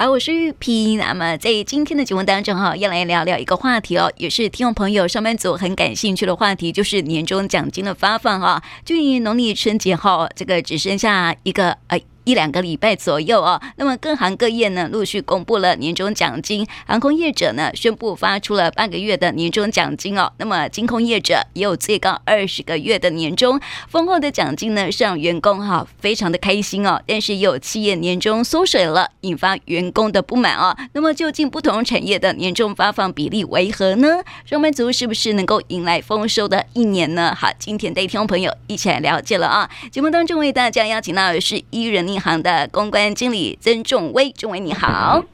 [0.00, 0.96] 好我是玉萍。
[0.96, 8.62] 那么在今天的节目当中哈，要来聊聊一个话题哦，也是听众朋友上班族很感兴趣的话题，就是年终奖金的发放哈。
[8.84, 12.00] 距离农历春节后，这个只剩下一个哎。
[12.28, 23.58] 一两个礼拜左右哦，那么各行各业呢陆续公布了年终奖金，航空业者呢宣布发出了半个月的年终奖金哦，那么金控业者也有最高二十个月的年终
[23.88, 30.76] 丰厚的奖金呢，是让员工哈非常的开心哦，但是也有企业年终缩水了，引发员工的不满哦。
[30.92, 34.18] 那么究竟不同产业的年终发放比例为何呢？
[34.44, 37.34] 上班族是不是能够迎来丰收的一年呢？
[37.34, 39.70] 好，今天带听众朋友一起来了解了啊。
[39.90, 45.24] 节目当中为大家邀请到的是伊人银行的公关经理曾仲威，仲威你好，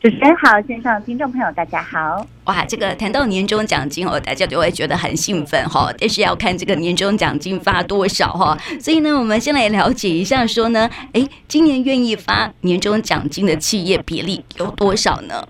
[0.00, 2.26] 主持人好，线上听众朋友大家好。
[2.44, 8.56] 哇，这个谈到年终奖金哦，大家就会觉得很兴奋哈，但是要看这个年终奖金发多少哈。
[8.80, 15.46] 所以呢，我们先来了解一下，说呢，哎，今年愿意发年终奖金的企业比例有多少呢？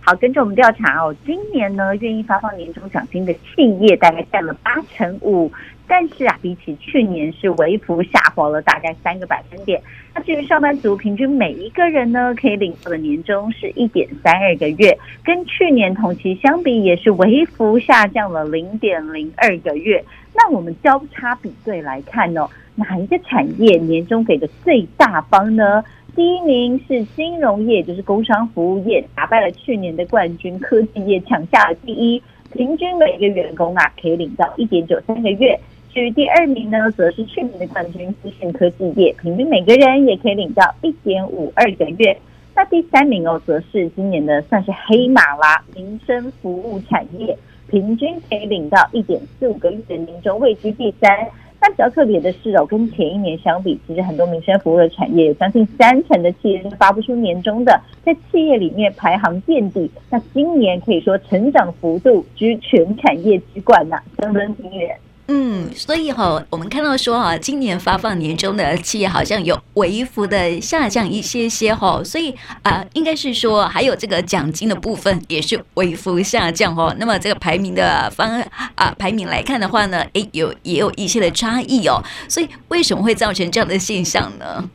[0.00, 5.52] 好，根据我们调查哦，今年呢，愿意发放年终奖金的企业大概占了八成五。
[5.86, 9.80] 但是啊，比起去年是微幅下滑了大概三个百分点。
[10.14, 20.04] 那至于上班族平均每一个人呢，可以领到的年终是一点三二个月，跟去年同期相比也是微幅下降了零点零二个月。
[20.34, 25.84] 那我们交叉比对来看哦，哪一个产业年终给的最大方呢？
[26.16, 32.22] 第一名是金融业，就是工商服务业，打败了去年的冠军科技业，抢下了第一，
[32.54, 35.58] 平均每个员工啊可以领到一点九三个月。
[35.92, 42.16] 至于第二名呢，则是去年的冠军资讯科技业，平均每个人也可以领到一点五二个月。
[42.56, 47.36] 那第三名哦，则是今年的算是黑马啦，民生服务产业，
[47.68, 51.28] 平均可以领到一点四五个月的年终，位居第三。
[51.64, 59.90] 那比较特别的是哦，跟前一年相比，其实很多民生服务的产业有将近三成的企业是发不出年终的，在企业里面排行垫底。
[60.10, 64.90] 那今年可以说成长幅度居全产业之冠呐，相当惊人。
[65.26, 72.30] 嗯，所以哈、我们看到说哈，今年发放年终的企业好像有微幅的下降一些些哈，所以
[72.62, 76.94] 啊、呃，应该是说还有这个奖金的部分也是微幅下降哈。
[76.98, 78.38] 那么这个排名的方
[78.74, 82.02] 啊、排名来看的话呢，诶，有也有一些的差异哦。
[82.28, 84.68] 所以为什么会造成这样的现象呢？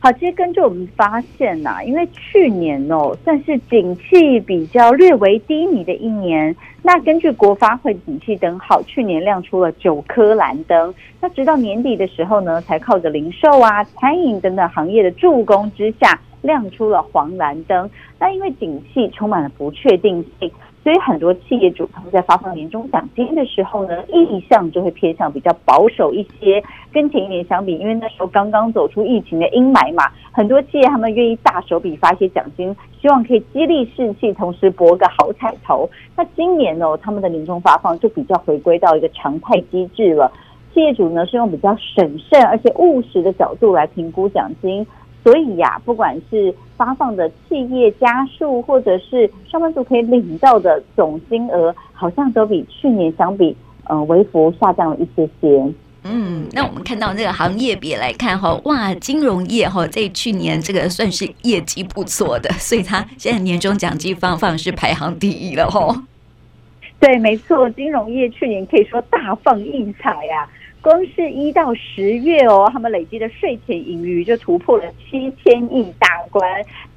[0.00, 17.88] 好，其实根据我们发现呐、因为去年哦算是景气比较略为低迷的一年，那根据国发会景气灯号，去年亮出了九颗蓝灯，那直到年底的时候呢，才靠着零售啊、餐饮等等行业的助攻之下，亮出了黄蓝灯。
[18.18, 20.50] 那因为景气充满了不确定性。
[20.82, 26.62] 所以很多企业主他们在发放年终奖金的时候呢，意向就会偏向比较保守一些。
[26.92, 35.88] 跟前一年相比，因为那时候刚刚走出疫情的阴霾嘛，很多企业他们愿意大手笔发一些奖金，希望可以激励士气，同时博个好彩头。
[36.16, 40.30] 那今年呢，他们的年终发放就比较回归到一个常态机制了。
[40.74, 44.86] 企业主呢是用比较审慎而且务实的角度来评估奖金。
[45.22, 55.72] 所以呀、啊，不管是发放的企业家数，或者是上班族可以领到的总金额，好像都比去年相比，呃，微幅下降了一些些。
[56.04, 66.02] 嗯，那我们看到这个行业别来看哈，哇，金融业哈，在去年这个算是业绩不错的，所以它现在年终奖金发放是排行第一了哈。
[66.98, 70.48] 对，没错，金融业去年可以说大放异彩呀、啊。
[70.82, 76.42] 光是一到十月哦，他们累积的税前盈余就突破了七千亿大关，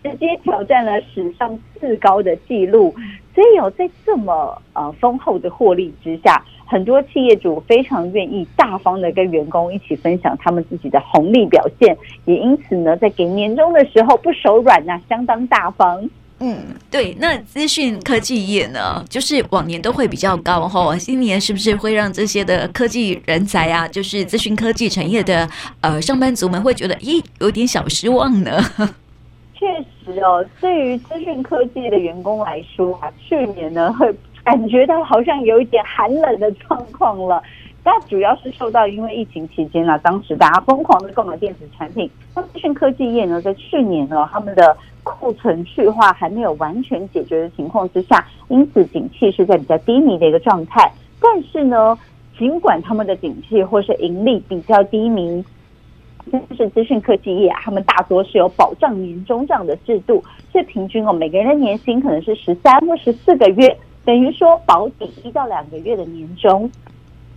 [0.03, 2.93] 直接挑战了史上次高的纪录。
[3.35, 16.09] 所以有在这么呃丰厚的获利之下，很多企业主非常愿意大方的跟员工一起分享他们自己的红利表现，也因此呢，在给年终的时候不手软呐、相当大方。
[16.39, 28.61] 嗯，对，那资讯科技业呢，就是往年都会比较高哈，今年是不是会让这些的科技人才啊，就是资讯科技产业的呃上班族们会觉得，咦，有点小失望呢？
[29.53, 29.65] 确
[30.03, 37.41] 实哦，对于资讯科技的员工来说啊，去年呢会感觉到好像有一点寒冷的状况了。
[37.85, 42.09] 那主要是受到因为疫情期间呢、啊，当时大家疯狂的购买电子产品。
[42.35, 50.91] 那资讯科技业呢，在去年呢，他们的库存去化还没有完全解决的情况之下，因此景气是在比较低迷的一个状态。
[51.21, 51.95] 但是呢，
[52.39, 55.45] 尽管他们的景气或是盈利比较低迷，
[56.31, 66.67] 但是资讯科技业啊，他们大多是有保障年终这样的制度，所以平均哦，每个人的年薪可能是十三或十四个月，等于说保底一到两个月的年终。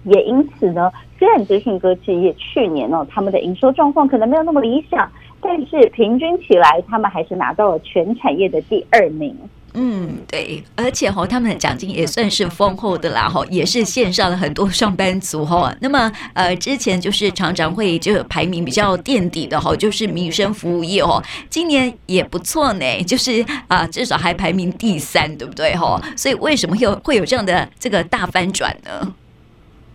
[0.04, 5.10] 也因此呢，虽然资讯科技业去年呢、哦，他们的营收状况可能没有那么理想，
[5.40, 9.36] 但是平均起来，他们还是拿到了全产业的第二名。
[9.74, 15.72] 嗯，对，而且哈，他们的奖金也算是丰厚的啦，哈，也是线上了很多上班族哈。
[15.82, 26.00] 那么，呃，之前就是常常会就排名比较垫底的哈，就是民生服务业哦，今年也不错呢，就是啊，至少还排名第三，对不对哈？
[26.16, 29.14] 所以为什么又会有这样的这个大翻转呢？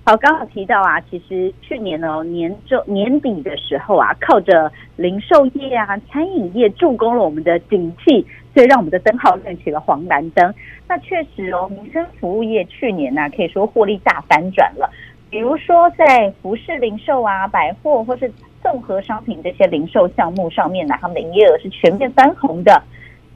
[0.06, 10.54] 好，刚好提到啊，其实去年呢年终年底的时候啊，靠着零售业啊、餐饮业助攻了我们的景气，所以让我们的灯号亮起了黄蓝灯。
[10.90, 14.92] 那确实哦，民生服务业去年呢、啊，可以说获利大反转了。
[15.30, 18.30] 比如说在服饰零售啊、百货或是
[18.62, 22.84] 综合商品这些零售项目上面呢、啊，他们的营业额是全面翻红的。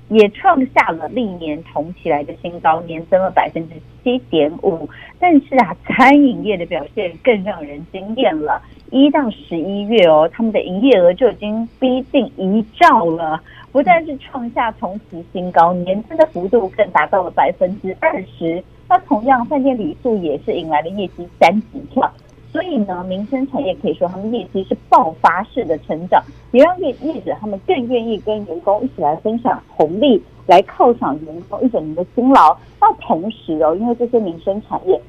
[0.09, 4.88] 也创下了历年同期来的新高，年增了百分之七点五。
[5.19, 8.62] 但是啊，餐饮业的表现更让人惊艳了。
[8.89, 18.63] 一到十一月哦，他们的营业额就已经逼近一兆了，不但是创下同期新高，年增的幅度更达到了百分之二十。
[18.88, 22.09] 那同样，饭店旅宿也是迎来了业绩三级跳。
[22.51, 32.57] 所以呢，民生产业可以说他们业绩是爆发式的成长，也让业业者他们更愿意跟员工一起来分享红利，来犒赏员工一整年的辛劳。
[32.79, 34.99] 那同时哦，因为这些民生产业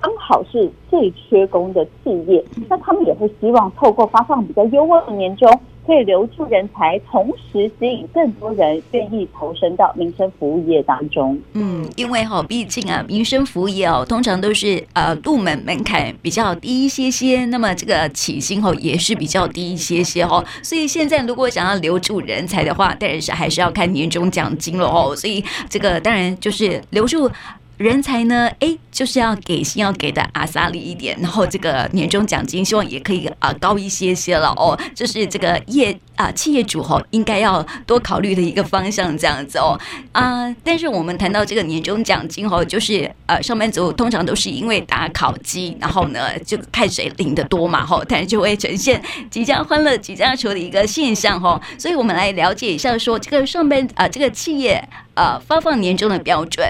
[0.00, 5.48] 刚好是最缺工的企业，那他们也会希望透过发放比较优渥的年终。
[5.86, 11.40] 可以留住人才，同时吸引更多人愿意投身到民生服务业当中。
[11.52, 20.44] 嗯，因为哈，毕竟啊，民生服务业哦，通常都是呃入门门槛比较低一些些，那么这个起薪哦也是比较低一些些哦。
[20.62, 25.14] 所以现在如果想要留住人才的话，当然是还是要看年终奖金了哦。
[25.14, 27.30] 所以这个当然就是留住。
[27.76, 28.50] 人才呢？
[28.58, 34.78] 哎，就是要给薪，要给的阿萨里一点，然后这个年终奖金希望也可以啊高一些些了哦。
[34.94, 39.78] 这是这个业啊企业主吼应该要多考虑的一个方向，这样子哦
[40.12, 40.50] 啊。
[40.64, 51.60] 但是我们谈到这个年终奖金吼，就是呃上班族通常都是因为打考绩，然后呢就看谁领的多嘛吼，但是就会呈现几家欢乐几家愁的一个现象吼。
[51.76, 54.82] 所以我们来了解一下，说这个上班啊这个企业
[55.12, 56.66] 呃发放年终的标准。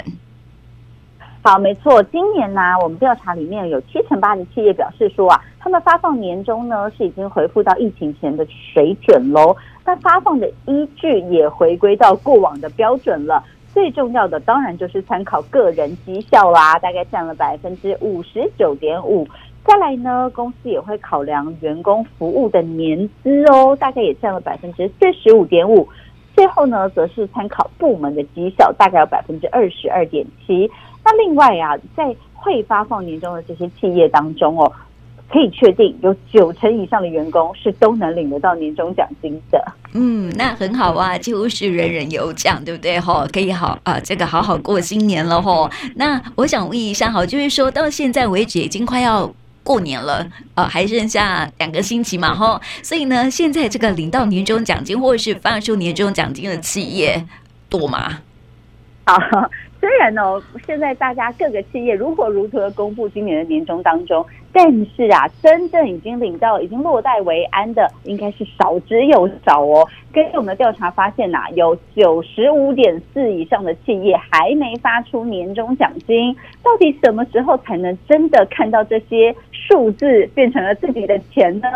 [1.46, 8.44] 好，没错，今年呢，我们调查里面有七成八的企业表示说啊，他们发放年终呢是已经回复到疫情前的
[8.75, 9.56] 水准喽。
[9.84, 13.44] 那发放的依据也回归到过往的标准了。
[13.72, 19.25] 最重要的当然就是参考个人绩效啦，大概占了百分之五十九点五。
[19.64, 25.88] 再来呢，公司也会考量员工服务的年资哦，大概也占了百分之四十五点五。
[26.34, 30.69] 最后呢，则是参考部门的绩效，大概有百分之二十二点七。
[31.06, 34.70] 那另外啊，在会发放年终的这些企业当中哦，
[35.31, 39.64] 可以确定有九成以上的员工是都能领得到年终奖金的。
[39.94, 42.99] 嗯，那很好啊，几乎是人人有奖，对不对？
[42.99, 45.70] 哈，可以好啊，这个好好过新年了哈。
[45.94, 49.32] 那我想问一下，好，就是说到现在为止，已经快要
[49.62, 50.26] 过年了，
[50.56, 52.61] 呃，还剩下两个星期嘛，哈。
[52.82, 57.25] 所以呢，现在这个领到年终奖金或者是发出年终奖金的企业
[57.69, 58.19] 多吗？
[59.05, 59.17] 好。
[59.87, 69.87] 虽然哦，现在大家各个企业如火如荼的公布今年的年终当中，但是啊，真正已经领到、已经落袋为安的，应该是少之又少哦。
[70.12, 76.35] 根据我们的调查发现呐、有九十五点四以上的企业还没发出年终奖金。
[76.64, 81.69] 到底什么时候才能真的看到这些数字变成了自己的钱呢？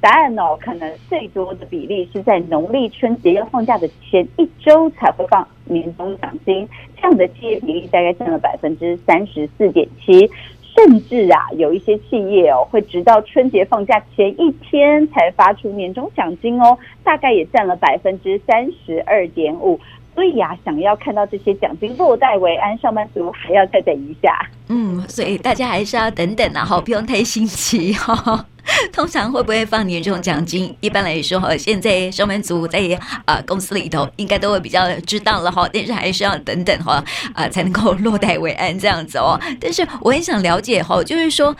[0.00, 6.66] 答案哦，可能最多的比例是在农历春节要放假的前一周才会放年终奖金，
[7.00, 10.30] 这样的企业比例大概占了百分之三十四点七。
[10.76, 19.80] 甚至啊，有一些企业哦，会直到春节放假前一天才发出年终奖金哦，大概也占了百分之三十二点五。
[20.18, 24.36] 所以啊，想要看到这些奖金落袋为安，上班族还要再等一下。
[24.66, 28.44] 嗯，所以大家还是要等等啊，哈，不用太心急哈。
[28.92, 30.76] 通常会不会放年终奖金？
[30.80, 32.80] 一般来说，哈，现在上班族在
[33.26, 37.00] 啊公司里头应该都会比较知道了哈，但是还是要等等哈
[37.32, 39.38] 啊才能够落袋为安这样子哦。
[39.60, 41.54] 但是我很想了解哈，就是说，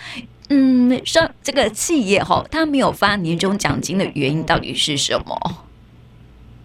[0.48, 5.64] 嗯，上这个企业哈，他没有发年终奖金的原因到底是什么？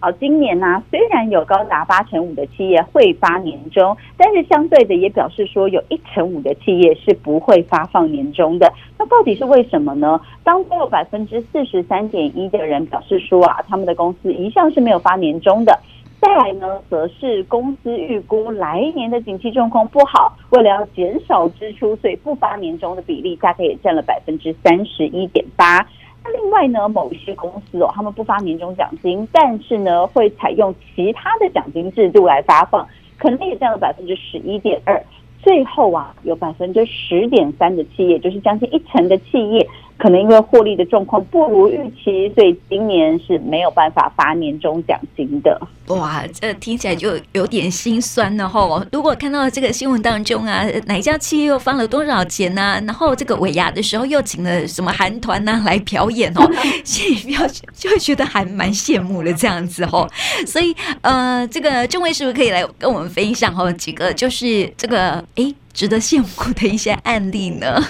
[0.04, 8.70] 好，今年呢、啊，虽然有高达八成五的企业会发年终，但是相对的也表示说，有一成五的企业是不会发放年终的。
[8.98, 10.20] 那到底是为什么呢？
[10.42, 15.80] 当中有百分之四十三点一的人表示说啊，他们的公司一向是没有发年终的。
[16.20, 25.86] 再来呢，则是公司预估来年的景气状况不好，为了要减少支出，所以不发年终的比例大概也占了百分之三十一点八。
[26.24, 32.88] 那另外呢，某一些公司哦，他们不发年终奖金，但是呢，会采用其他的奖金制度来发放，
[33.18, 35.00] 可能也占了百分之十一点二。
[35.42, 39.68] 最后啊，有百分之十点三的企业，就是将近一成的企业。
[40.04, 45.58] 可能因为获利的状况不如预期，所以今年是没有办法发年终奖金的。
[45.86, 48.84] 哇，这听起来就有点心酸了吼。
[48.92, 52.82] 如果看到这个新闻当中啊，哪一家企业又发了多少钱呢、啊？
[52.84, 56.52] 然后这个尾牙的时候又请了什么韩团呢来表演哦，
[56.84, 57.40] 心里表
[57.72, 60.06] 就会觉得还蛮羡慕的这样子吼。
[60.46, 67.82] 所以呃，这个中尉是不是可以来跟我们分享哦几个就是这个哎值得羡慕的一些案例呢？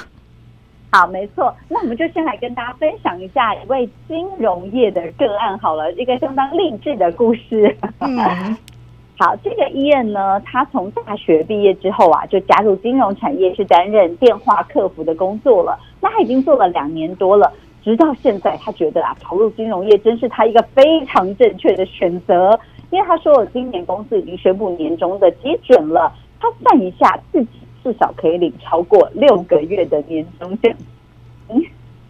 [0.94, 1.52] 好，没错。
[1.68, 7.76] 那我们就先来跟大家分享一下一位金融业的个案好了，一个相当励志的故事。
[7.98, 8.16] 嗯，
[9.18, 15.76] 好，这个医院呢，他从大学毕业之后啊，就加入金融产业，去担任电话客服的工作了。
[16.00, 22.56] 那他已经做了两年多了，直到现在，他觉得啊，投入金融业真是他一个非常正确的选择。
[22.92, 27.48] 因为他说，今年公司已经宣布年终的基准了，他算一下自己。
[27.84, 30.74] 至少可以领超过六个月的年终奖。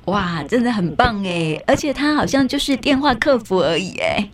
[0.07, 1.59] 哇，真的很棒哎！
[1.67, 4.29] 而且他好像就是电话客服而已哎。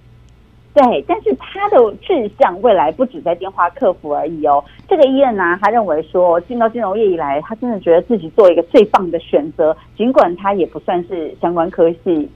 [0.72, 4.64] 对，但是他的志向未来不止在电话客服而已哦。
[4.88, 9.76] 这个伊恩呢，他认为说进到金融业以来，他真的觉得自己做一个最棒的选择。
[9.96, 12.28] 尽管他也不算是相关科系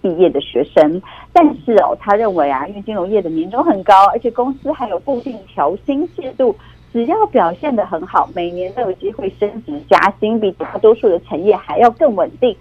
[0.00, 1.00] 毕业的学生，
[1.32, 6.54] 但是哦，他认为啊，因为金融业的年终很高，而且公司还有固定调薪制度。
[6.94, 12.56] 只要表现得很好，每年都有机会升职加薪，比大多数的产业还要更稳定。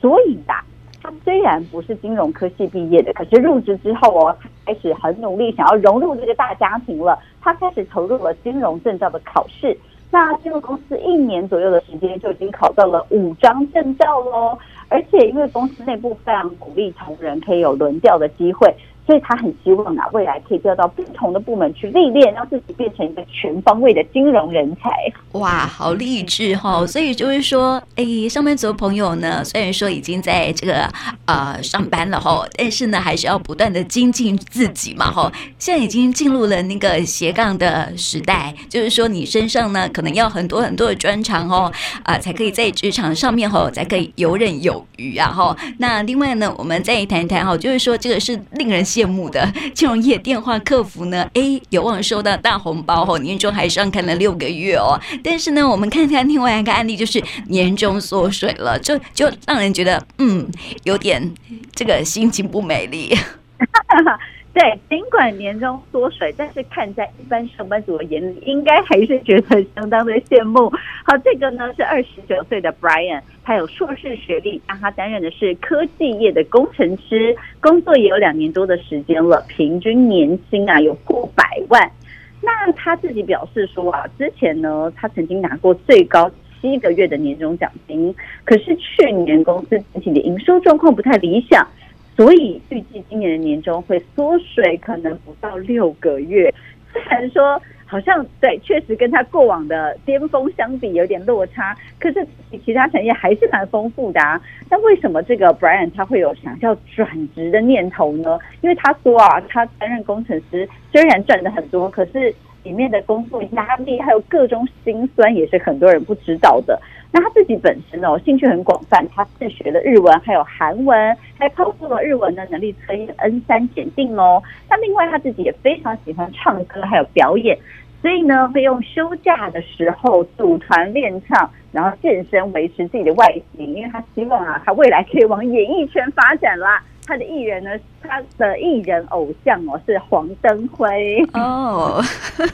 [0.00, 0.64] 所以吧，
[1.00, 7.16] 他虽然不是金融科系毕业的，可是入职之后哦，他开始很努力，想要融入这个大家庭了。
[7.40, 9.78] 他开始投入了金融证照的考试。
[10.10, 14.58] 那进入公司一年左右的时间，就已经考到了五张证照喽。
[14.88, 18.74] 而且因为公司内部非常鼓励同仁可以有轮调的机会。
[19.06, 24.90] 所以他很希望啊，未来可以调到不同的部门去历练，让自己变成一个全方位的金融人才。
[25.38, 26.84] 哇，好励志哈！
[26.84, 30.90] 所以就是说，哎，上班族朋友呢，虽然说已经在这个
[31.26, 35.30] 呃上班了哈，但是呢，还是要不断的精进自己嘛哈。
[35.56, 41.70] 现在已经进入了那个斜杠的时代，就是说你身上呢，可能要很多很多的专长哦，
[42.02, 45.56] 啊、呃，才可以在职场上面哈，才可以游刃有余啊哈。
[45.78, 48.84] 那另外呢，我们再谈一谈哈，就是说这个是令人。
[48.96, 51.28] 羡慕的金融业电话客服呢？
[51.34, 54.98] 哎，有望收到大红包哦，年终还上看了六个月哦。
[55.22, 60.48] 但是呢，我们看看另外一个案例，就是年终缩水了，就就让人觉得嗯，
[60.84, 61.30] 有点
[61.74, 63.14] 这个心情不美丽。
[64.56, 70.70] 对，尽管年终缩水，但是看在一般上班族的眼里，应该还是觉得相当的羡慕。
[71.04, 81.92] 好，这个呢是二十九岁的 Brian，他有硕士学历，但他担任的是科技业的工程师，工作也有两年多的时间了，平均年薪啊有过百万。
[82.40, 86.30] 那他自己表示说啊，之前呢他曾经拿过最高
[86.62, 91.68] 七个月的年终奖金，可是去年公司自己的营收状况不太理想。
[92.16, 96.52] 所以预计今年的年终会缩水，可能不到六个月。
[96.92, 104.40] 虽然说好像对，确实跟他过往的巅峰相比有点落差，可是比其他产业还是蛮丰富的啊。
[104.70, 108.38] 那为什么这个 Brian 他会有想要转职的念头呢？
[108.62, 112.34] 因为他说啊，他担任工程师虽然赚的很多，可是
[112.66, 116.76] 里面的工作压力还有各种辛酸，也是很多人不知道的。
[117.12, 124.42] 那他自己本身哦，兴趣很广泛，他自学了日文，还有韩文，还考过了日文的能力测验 N 三检定哦。
[124.68, 127.56] 那另外他自己也非常喜欢唱歌，还有表演，
[128.02, 136.82] 所以呢，会用休假的时候组团练唱，然后健身维持自己的外形，因为他希望啊，他未来可以往演艺圈发展啦。
[137.06, 137.70] 他的艺人呢，
[138.02, 142.02] 他的艺人偶像哦是黄登辉哦，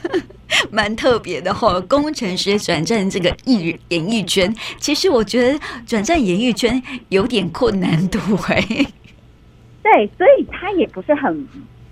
[0.71, 1.81] 蛮特别的哈、哦。
[1.89, 8.61] 工程师转战这个艺演艺圈，其实我觉得转战演艺圈有点困难度哎。
[9.81, 11.47] 对，所以他也不是很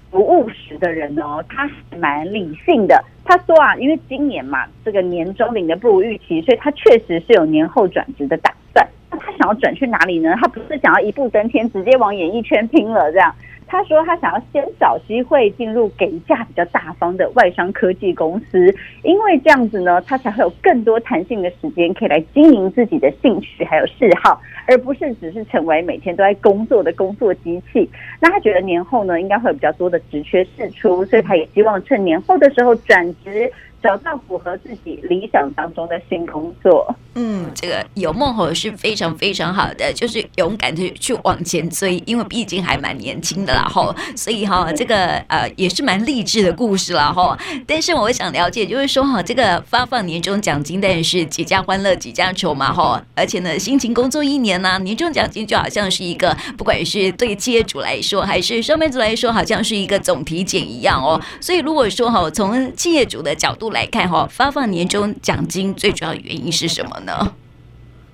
[0.09, 3.03] 不务实的人哦，他蛮理性的。
[3.25, 8.55] 他说啊，因为今年嘛，这个年终领的不如预期，所以他确实是有年后转职的打算。
[8.59, 8.60] 那
[9.25, 10.35] 他想要转去哪里呢？
[10.41, 13.33] 他不是想要一步登天，直接往演艺圈拼了这样。
[13.67, 27.89] 他说他想要先找机会进入给价比较大方的外商科技公司，因为这样子呢，他才会有更多弹性的时间可以来经营自己的兴趣还有嗜好，而不是只是成为每天都在工作的工作机器。
[28.19, 33.49] 那他觉得年后呢，应该会有比较多的职缺释出，所以他也希望趁年后的时候转职。
[33.81, 36.93] 找到符合自己理想当中的新工作。
[37.15, 47.37] 嗯，这个有梦吼是非常非常好的，就是勇敢的去往前追，因为毕竟还蛮年轻的啦吼，所以哈，这个呃也是蛮励志的故事啦吼。
[47.67, 61.19] 但是我想了解，就是说哈，这个发放年终奖金，但是几家欢乐几家愁嘛吼，而且呢，辛勤工作一年呢、啊，年终奖金就好像是一个，不管是对企业主来说，还是上班族来说，好像是一个总体检一样哦。
[61.41, 66.99] 所以如果说哈，从企业主的角度来看哈，发放年终奖金最主要的原因是什么？
[67.01, 67.33] 呢？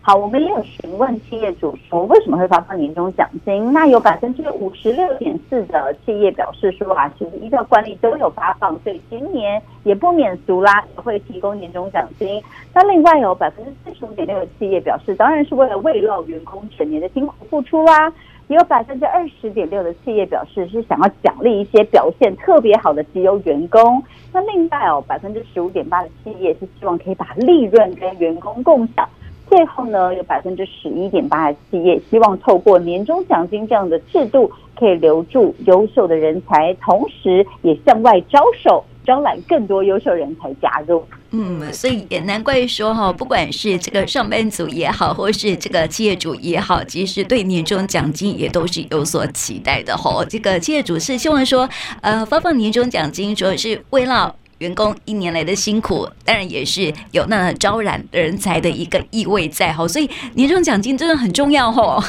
[0.02, 3.74] 好，我们也有询问企业主说为什么会发放年终奖金。
[3.74, 12.42] 那有百分之五十六点四的企业表示说啊，其实依照惯例都有发放，所以今年也不免俗啦，也会提供年终奖金。
[12.74, 18.10] 那另外有百分之四十五点六的企业表示，当然是为了慰劳员工全年的辛苦付出啦。
[18.56, 24.02] 有百分之二十点六的企业表示是想要奖励一些表现特别好的绩优员工。
[24.32, 29.08] 那另外哦，百分之十五点八的企业是希望可以把利润跟员工共享。
[29.50, 38.84] 最后呢，有百分之十一点八的企业希望透过年终奖金这样的制度，可以留住优秀的人才，同时也向外招手。
[39.08, 50.26] 招揽更多优秀人才加入，嗯，所以也难怪说哈，不管是这个上班族也好，或是这个企业主也好，其实对年终奖金也都是有所期待的哈。
[50.30, 51.70] 这个企业主是希望说，
[52.02, 59.88] 呃，发放年终奖金主要是为了员工一年来的辛苦，当然也是有那招揽人才的一个意味在哈。
[59.88, 62.04] 所以年终奖金真的很重要哈。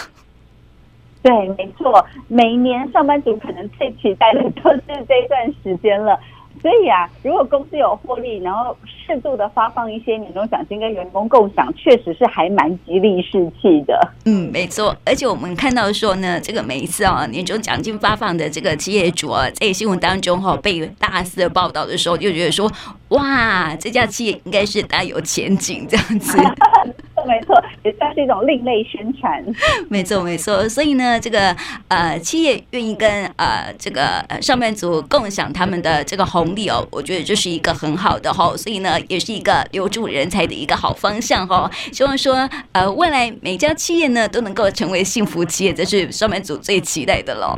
[1.23, 6.19] 对，没错，每年上班族可能最期待的都是这一段时间了。
[6.61, 13.99] 所以啊，如果公司有获利，然后适度的发放一些年终奖金跟员工共享，确实是还蛮激励士气的。
[14.25, 14.97] 嗯，没错。
[15.05, 22.71] 而且我们看到说呢，这个每一次啊年终奖金发放的这个企业主啊，在新闻当中哈、啊、被大肆的报道的时候，就觉得说，
[23.09, 26.38] 哇，这家企业应该是大有前景这样子。
[27.28, 29.44] 没错，也算是一种另类宣传。
[29.90, 30.66] 没错，没错。
[30.68, 31.54] 所以呢，这个
[31.88, 38.56] 呃，企业愿意跟呃这个呃上班族共享他们的这个红利哦，我觉得这是一个很好的哈、哦。
[38.56, 41.70] 所以呢，也是一个留住人才的一个好方向哈、哦。
[41.92, 47.57] 希望说呃，未来每家企业呢都能够成为幸福企业，这是上班族最期待的喽。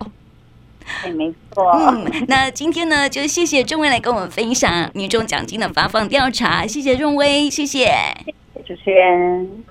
[1.05, 1.71] 对，没错。
[1.71, 6.67] 嗯，那今天呢，就谢谢仲威来跟我们分享年终奖金的发放调查。
[6.67, 7.95] 谢谢仲威，谢谢。
[8.71, 9.65] 主持人。